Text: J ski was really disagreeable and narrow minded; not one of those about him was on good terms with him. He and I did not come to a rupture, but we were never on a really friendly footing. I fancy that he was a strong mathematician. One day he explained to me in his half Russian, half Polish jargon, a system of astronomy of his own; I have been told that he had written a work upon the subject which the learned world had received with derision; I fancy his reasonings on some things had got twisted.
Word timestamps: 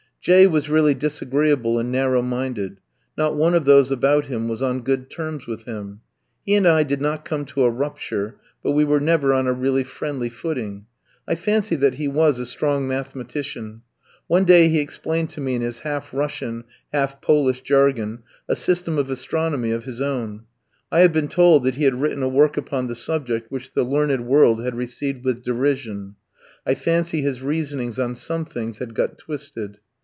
J 0.23 0.41
ski 0.43 0.47
was 0.51 0.69
really 0.69 0.93
disagreeable 0.93 1.79
and 1.79 1.91
narrow 1.91 2.21
minded; 2.21 2.79
not 3.17 3.35
one 3.35 3.55
of 3.55 3.65
those 3.65 3.89
about 3.89 4.27
him 4.27 4.47
was 4.47 4.61
on 4.61 4.81
good 4.81 5.09
terms 5.09 5.47
with 5.47 5.63
him. 5.63 6.01
He 6.45 6.53
and 6.53 6.67
I 6.67 6.83
did 6.83 7.01
not 7.01 7.25
come 7.25 7.43
to 7.45 7.63
a 7.63 7.71
rupture, 7.71 8.35
but 8.61 8.73
we 8.73 8.83
were 8.83 8.99
never 8.99 9.33
on 9.33 9.47
a 9.47 9.51
really 9.53 9.83
friendly 9.83 10.29
footing. 10.29 10.85
I 11.27 11.33
fancy 11.33 11.75
that 11.77 11.95
he 11.95 12.07
was 12.07 12.37
a 12.37 12.45
strong 12.45 12.87
mathematician. 12.87 13.81
One 14.27 14.43
day 14.43 14.69
he 14.69 14.79
explained 14.79 15.31
to 15.31 15.41
me 15.41 15.55
in 15.55 15.63
his 15.63 15.79
half 15.79 16.13
Russian, 16.13 16.65
half 16.93 17.19
Polish 17.19 17.61
jargon, 17.61 18.21
a 18.47 18.55
system 18.55 18.99
of 18.99 19.09
astronomy 19.09 19.71
of 19.71 19.85
his 19.85 20.01
own; 20.01 20.43
I 20.91 20.99
have 20.99 21.13
been 21.13 21.29
told 21.29 21.63
that 21.63 21.73
he 21.77 21.85
had 21.85 21.99
written 21.99 22.21
a 22.21 22.29
work 22.29 22.57
upon 22.57 22.85
the 22.85 22.95
subject 22.95 23.51
which 23.51 23.71
the 23.71 23.81
learned 23.83 24.27
world 24.27 24.63
had 24.63 24.75
received 24.77 25.25
with 25.25 25.41
derision; 25.41 26.15
I 26.63 26.75
fancy 26.75 27.21
his 27.23 27.41
reasonings 27.41 27.97
on 27.97 28.13
some 28.13 28.45
things 28.45 28.77
had 28.77 28.93
got 28.93 29.17
twisted. 29.17 29.79